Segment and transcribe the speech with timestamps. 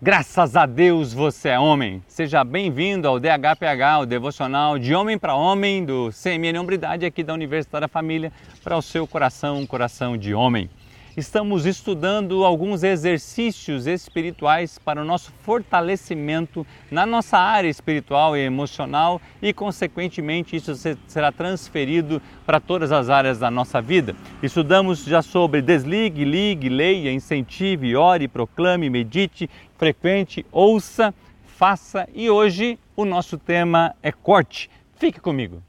[0.00, 2.00] Graças a Deus você é homem.
[2.06, 7.34] Seja bem-vindo ao DHPH, o devocional de homem para homem do CMN Hombridade aqui da
[7.34, 8.32] Universidade da Família,
[8.62, 10.70] para o seu coração, coração de homem
[11.18, 19.20] estamos estudando alguns exercícios espirituais para o nosso fortalecimento na nossa área espiritual e emocional
[19.42, 20.72] e, consequentemente, isso
[21.08, 24.14] será transferido para todas as áreas da nossa vida.
[24.40, 31.12] Estudamos já sobre desligue, ligue, leia, incentive, ore, proclame, medite, frequente, ouça,
[31.44, 34.70] faça e hoje o nosso tema é corte.
[34.96, 35.67] Fique comigo.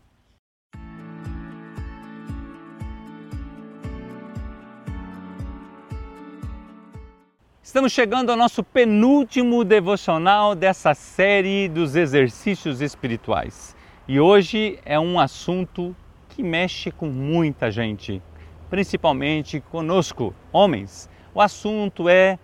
[7.70, 13.76] Estamos chegando ao nosso penúltimo devocional dessa série dos exercícios espirituais.
[14.08, 15.96] E hoje é um assunto
[16.30, 18.24] que mexe com muita gente,
[18.72, 21.08] principalmente conosco, homens.
[21.32, 22.40] O assunto é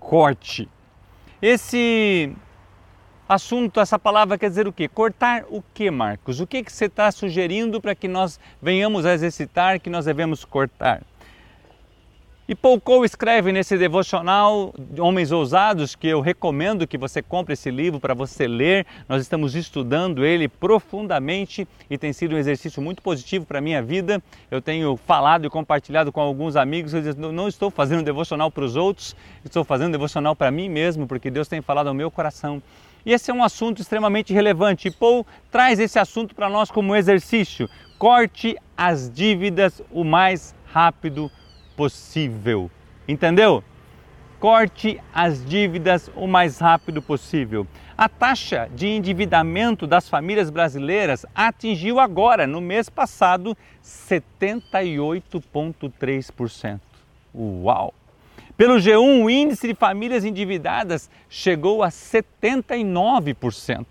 [0.00, 0.66] corte.
[1.42, 2.34] Esse
[3.28, 4.88] assunto, essa palavra quer dizer o quê?
[4.88, 6.40] Cortar o que, Marcos?
[6.40, 10.46] O que, que você está sugerindo para que nós venhamos a exercitar que nós devemos
[10.46, 11.02] cortar?
[12.48, 17.70] E Paul Cole escreve nesse devocional Homens Ousados, que eu recomendo que você compre esse
[17.70, 18.84] livro para você ler.
[19.08, 23.80] Nós estamos estudando ele profundamente e tem sido um exercício muito positivo para a minha
[23.80, 24.20] vida.
[24.50, 28.64] Eu tenho falado e compartilhado com alguns amigos, eu digo, não estou fazendo devocional para
[28.64, 32.60] os outros, estou fazendo devocional para mim mesmo, porque Deus tem falado ao meu coração.
[33.06, 34.88] E esse é um assunto extremamente relevante.
[34.88, 37.70] E Paul traz esse assunto para nós como exercício.
[38.00, 41.41] Corte as dívidas o mais rápido possível
[41.82, 42.70] possível.
[43.08, 43.64] Entendeu?
[44.38, 47.66] Corte as dívidas o mais rápido possível.
[47.98, 56.78] A taxa de endividamento das famílias brasileiras atingiu agora, no mês passado, 78,3%.
[57.34, 57.92] Uau!
[58.56, 63.84] Pelo G1, o índice de famílias endividadas chegou a 79%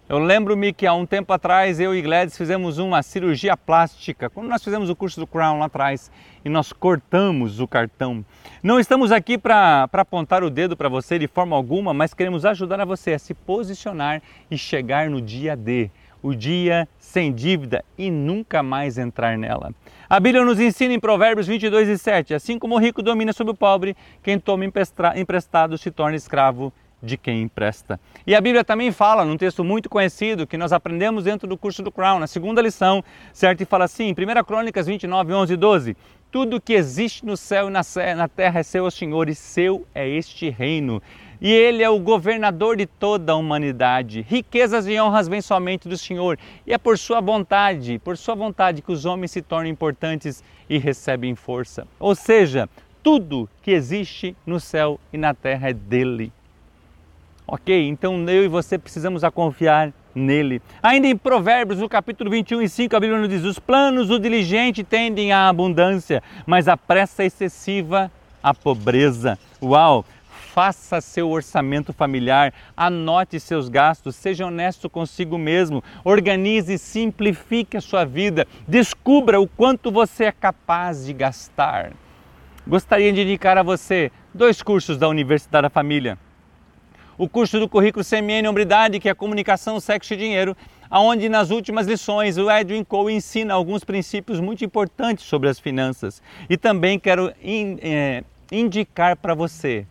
[0.10, 4.50] Eu lembro-me que há um tempo atrás eu e Gladys fizemos uma cirurgia plástica, quando
[4.50, 6.12] nós fizemos o curso do Crown lá atrás
[6.44, 8.24] e nós cortamos o cartão.
[8.62, 12.82] Não estamos aqui para apontar o dedo para você de forma alguma, mas queremos ajudar
[12.82, 14.22] a você a se posicionar
[14.52, 15.90] e chegar no dia D,
[16.22, 19.74] o dia sem dívida e nunca mais entrar nela.
[20.10, 23.54] A Bíblia nos ensina em Provérbios 22 e 7, assim como o rico domina sobre
[23.54, 24.66] o pobre, quem toma
[25.16, 28.00] emprestado se torna escravo de quem empresta.
[28.26, 31.84] E a Bíblia também fala, num texto muito conhecido, que nós aprendemos dentro do curso
[31.84, 33.04] do Crown, na segunda lição,
[33.34, 33.62] certo?
[33.62, 35.98] E fala assim, 1 Crônicas 29, 11 e 12,
[36.32, 40.50] tudo que existe no céu e na terra é seu, Senhor, e seu é este
[40.50, 41.02] reino.
[41.40, 44.22] E ele é o governador de toda a humanidade.
[44.22, 46.40] Riquezas e honras vêm somente do Senhor.
[46.66, 50.78] E é por sua vontade, por sua vontade que os homens se tornam importantes e
[50.78, 51.86] recebem força.
[52.00, 52.70] Ou seja,
[53.04, 56.32] tudo que existe no céu e na terra é dele.
[57.46, 57.88] Ok?
[57.88, 60.62] Então eu e você precisamos a confiar nele.
[60.82, 64.20] Ainda em Provérbios, no capítulo 21 e 5, a Bíblia nos diz: Os planos do
[64.20, 68.12] diligente tendem à abundância, mas a pressa excessiva
[68.42, 69.38] à pobreza.
[69.62, 70.06] Uau!
[70.54, 77.82] Faça seu orçamento familiar, anote seus gastos, seja honesto consigo mesmo, organize e simplifique a
[77.82, 81.94] sua vida, descubra o quanto você é capaz de gastar.
[82.68, 86.20] Gostaria de indicar a você dois cursos da Universidade da Família
[87.18, 90.56] o curso do currículo CMN Hombridade, que é Comunicação, Sexo e Dinheiro,
[90.92, 96.22] onde nas últimas lições o Edwin Cole ensina alguns princípios muito importantes sobre as finanças.
[96.50, 99.86] E também quero in, é, indicar para você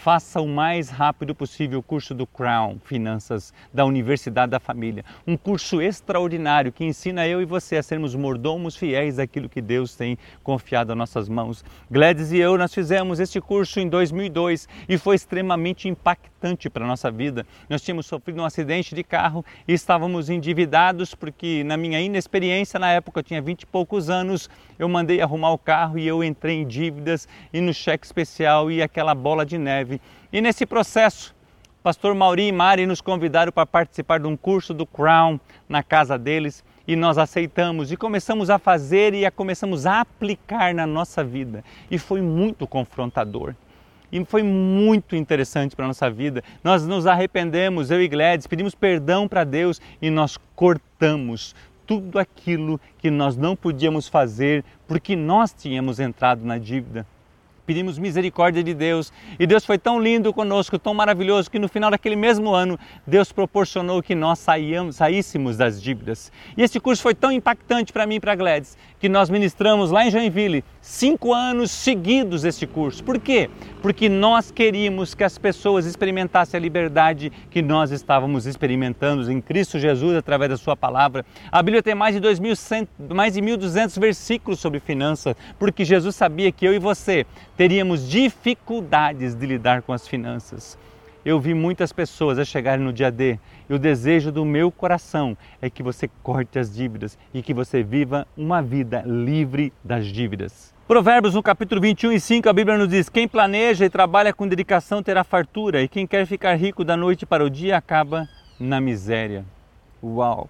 [0.00, 5.04] Faça o mais rápido possível o curso do Crown Finanças da Universidade da Família.
[5.26, 9.96] Um curso extraordinário que ensina eu e você a sermos mordomos fiéis daquilo que Deus
[9.96, 11.64] tem confiado às nossas mãos.
[11.90, 16.88] Gladys e eu, nós fizemos este curso em 2002 e foi extremamente impactante para a
[16.88, 17.44] nossa vida.
[17.68, 22.92] Nós tínhamos sofrido um acidente de carro e estávamos endividados porque, na minha inexperiência, na
[22.92, 24.48] época eu tinha 20 e poucos anos,
[24.78, 28.80] eu mandei arrumar o carro e eu entrei em dívidas e no cheque especial e
[28.80, 29.87] aquela bola de neve
[30.32, 31.34] e nesse processo,
[31.82, 36.18] pastor Mauri e Mari nos convidaram para participar de um curso do Crown na casa
[36.18, 41.22] deles e nós aceitamos e começamos a fazer e a começamos a aplicar na nossa
[41.22, 41.62] vida.
[41.90, 43.54] E foi muito confrontador.
[44.10, 46.42] e foi muito interessante para a nossa vida.
[46.64, 51.54] Nós nos arrependemos, eu e Gladys, pedimos perdão para Deus e nós cortamos
[51.86, 57.06] tudo aquilo que nós não podíamos fazer porque nós tínhamos entrado na dívida
[57.68, 59.12] pedimos misericórdia de Deus.
[59.38, 63.30] E Deus foi tão lindo conosco, tão maravilhoso, que no final daquele mesmo ano, Deus
[63.30, 66.32] proporcionou que nós saíamos, saíssemos das dívidas.
[66.56, 70.06] E esse curso foi tão impactante para mim e para Gladys, que nós ministramos lá
[70.06, 73.04] em Joinville, cinco anos seguidos este curso.
[73.04, 73.50] Por quê?
[73.82, 79.78] Porque nós queríamos que as pessoas experimentassem a liberdade que nós estávamos experimentando em Cristo
[79.78, 81.22] Jesus através da sua palavra.
[81.52, 86.50] A Bíblia tem mais de 2.100, mais de 1.200 versículos sobre finanças, porque Jesus sabia
[86.50, 87.26] que eu e você
[87.58, 90.78] teríamos dificuldades de lidar com as finanças.
[91.24, 93.36] Eu vi muitas pessoas a chegarem no dia D
[93.68, 97.82] e o desejo do meu coração é que você corte as dívidas e que você
[97.82, 100.72] viva uma vida livre das dívidas.
[100.86, 104.46] Provérbios no capítulo 21 e 5 a Bíblia nos diz: Quem planeja e trabalha com
[104.46, 108.28] dedicação terá fartura, e quem quer ficar rico da noite para o dia acaba
[108.58, 109.44] na miséria.
[110.00, 110.48] Uau!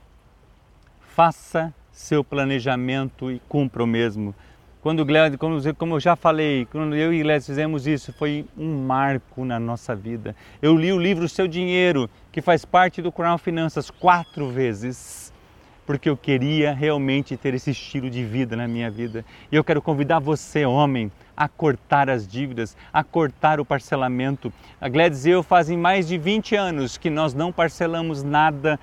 [1.01, 4.35] Faça seu planejamento e cumpra o mesmo.
[4.81, 5.05] Quando
[5.77, 9.95] como, eu já falei, quando eu e Gled fizemos isso, foi um marco na nossa
[9.95, 10.37] vida.
[10.63, 15.33] Eu li o livro Seu Dinheiro, que faz parte do Crown Finanças, quatro vezes,
[15.85, 19.25] porque eu queria realmente ter esse estilo de vida na minha vida.
[19.51, 24.53] E eu quero convidar você, homem, a cortar as dívidas, a cortar o parcelamento.
[24.81, 28.79] A Gladys e eu fazem mais de 20 anos que nós não parcelamos nada,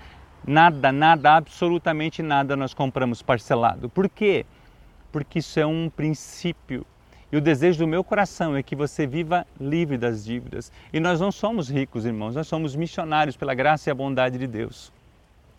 [0.45, 3.87] nada, nada, absolutamente nada nós compramos parcelado.
[3.87, 4.45] Por quê?
[5.15, 6.85] Porque isso é um princípio.
[7.31, 10.69] E o desejo do meu coração é que você viva livre das dívidas.
[10.91, 14.45] E nós não somos ricos, irmãos, nós somos missionários pela graça e a bondade de
[14.45, 14.91] Deus.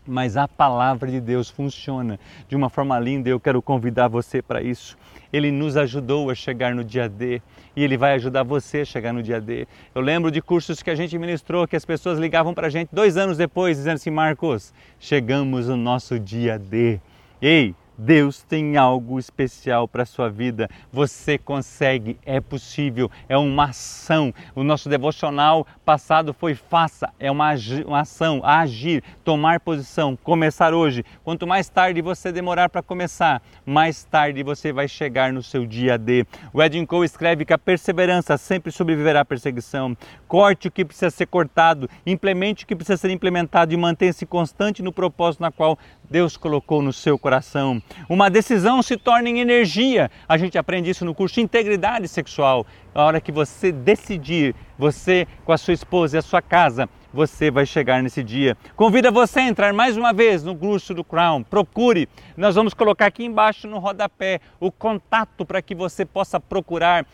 [0.06, 4.42] Mas a palavra de Deus funciona de uma forma linda e eu quero convidar você
[4.42, 4.94] para isso.
[5.32, 7.40] Ele nos ajudou a chegar no dia D
[7.74, 9.66] e ele vai ajudar você a chegar no dia D.
[9.94, 12.90] Eu lembro de cursos que a gente ministrou que as pessoas ligavam para a gente
[12.92, 17.00] dois anos depois dizendo assim: Marcos, chegamos no nosso dia D.
[17.40, 20.68] Ei, Deus tem algo especial para a sua vida.
[20.92, 24.32] Você consegue, é possível, é uma ação.
[24.54, 27.54] O nosso devocional passado foi faça, é uma,
[27.86, 31.04] uma ação, agir, tomar posição, começar hoje.
[31.24, 35.96] Quanto mais tarde você demorar para começar, mais tarde você vai chegar no seu dia
[35.96, 36.26] D.
[36.52, 39.96] O Edwin Cole escreve que a perseverança sempre sobreviverá à perseguição.
[40.28, 44.82] Corte o que precisa ser cortado, implemente o que precisa ser implementado e mantenha-se constante
[44.82, 45.78] no propósito na qual
[46.10, 47.82] Deus colocou no seu coração.
[48.08, 50.10] Uma decisão se torna em energia.
[50.28, 52.66] A gente aprende isso no curso Integridade Sexual.
[52.94, 57.50] A hora que você decidir, você com a sua esposa e a sua casa, você
[57.50, 58.56] vai chegar nesse dia.
[58.76, 61.42] Convida você a entrar mais uma vez no curso do Crown.
[61.42, 62.08] Procure.
[62.36, 67.06] Nós vamos colocar aqui embaixo no rodapé o contato para que você possa procurar.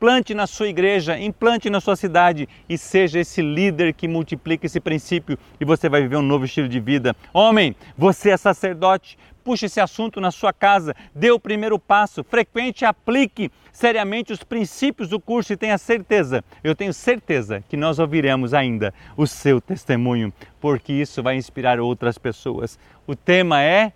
[0.00, 4.80] Implante na sua igreja, implante na sua cidade e seja esse líder que multiplica esse
[4.80, 7.14] princípio e você vai viver um novo estilo de vida.
[7.34, 12.80] Homem, você é sacerdote, puxe esse assunto na sua casa, dê o primeiro passo, frequente
[12.80, 17.98] e aplique seriamente os princípios do curso e tenha certeza, eu tenho certeza que nós
[17.98, 22.78] ouviremos ainda o seu testemunho, porque isso vai inspirar outras pessoas.
[23.06, 23.92] O tema é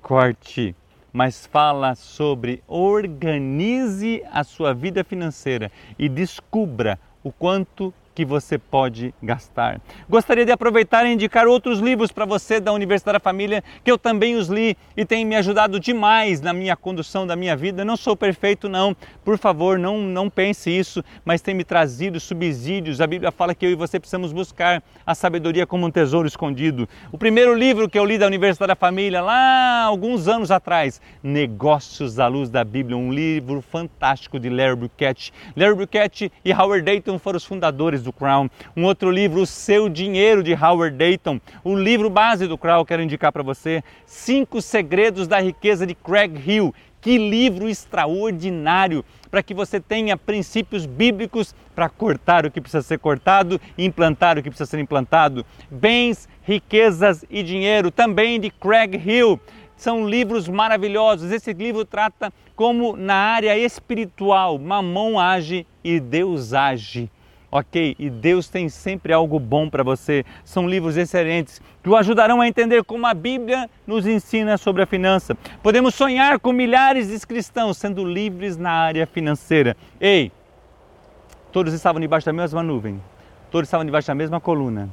[0.00, 0.74] corte,
[1.16, 9.14] mas fala sobre organize a sua vida financeira e descubra o quanto que você pode
[9.22, 9.78] gastar.
[10.08, 13.98] Gostaria de aproveitar e indicar outros livros para você da Universidade da Família, que eu
[13.98, 17.84] também os li e tem me ajudado demais na minha condução da minha vida.
[17.84, 18.96] Não sou perfeito, não.
[19.22, 23.02] Por favor, não, não pense isso, mas tem me trazido subsídios.
[23.02, 26.88] A Bíblia fala que eu e você precisamos buscar a sabedoria como um tesouro escondido.
[27.12, 32.18] O primeiro livro que eu li da Universidade da Família, lá alguns anos atrás, Negócios
[32.18, 35.34] à Luz da Bíblia, um livro fantástico de Larry Burkett.
[35.54, 38.48] Larry Burkett e Howard Dayton foram os fundadores do Crown.
[38.74, 41.38] Um outro livro, O Seu Dinheiro, de Howard Dayton.
[41.62, 43.84] O livro base do Crown, quero indicar para você.
[44.06, 46.74] Cinco Segredos da Riqueza, de Craig Hill.
[47.06, 52.98] Que livro extraordinário para que você tenha princípios bíblicos para cortar o que precisa ser
[52.98, 55.46] cortado e implantar o que precisa ser implantado.
[55.70, 59.38] Bens, riquezas e dinheiro, também de Craig Hill.
[59.76, 61.30] São livros maravilhosos.
[61.30, 67.10] Esse livro trata como na área espiritual, Mamon age e Deus age
[67.56, 67.96] ok?
[67.98, 70.24] E Deus tem sempre algo bom para você.
[70.44, 74.86] São livros excelentes que o ajudarão a entender como a Bíblia nos ensina sobre a
[74.86, 75.36] finança.
[75.62, 79.76] Podemos sonhar com milhares de cristãos sendo livres na área financeira.
[80.00, 80.30] Ei,
[81.52, 83.00] todos estavam debaixo da mesma nuvem,
[83.50, 84.90] todos estavam debaixo da mesma coluna.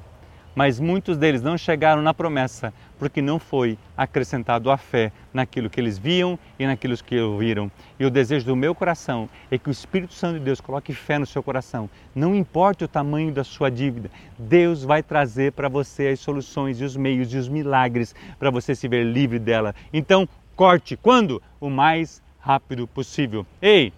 [0.56, 5.80] Mas muitos deles não chegaram na promessa porque não foi acrescentado a fé naquilo que
[5.80, 7.72] eles viam e naquilo que ouviram.
[8.00, 11.20] E o desejo do meu coração é que o Espírito Santo de Deus coloque fé
[11.20, 11.90] no seu coração.
[12.16, 16.84] Não importa o tamanho da sua dívida, Deus vai trazer para você as soluções e
[16.84, 19.76] os meios e os milagres para você se ver livre dela.
[19.92, 21.42] Então, corte quando?
[21.60, 23.46] O mais rápido possível.
[23.62, 23.92] Ei,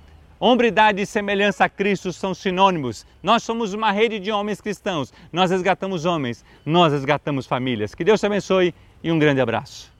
[0.48, 3.04] Hombridade e semelhança a Cristo são sinônimos.
[3.24, 5.12] Nós somos uma rede de homens cristãos.
[5.34, 7.96] Nós resgatamos homens, nós resgatamos famílias.
[7.96, 8.72] Que Deus te abençoe
[9.04, 9.95] e um grande abraço.